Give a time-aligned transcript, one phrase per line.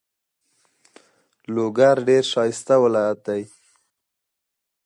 [1.53, 3.53] Mad Lands?